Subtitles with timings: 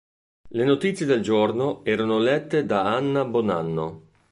[0.47, 4.07] Le notizie del giorno erano lette da Anna Bonanno.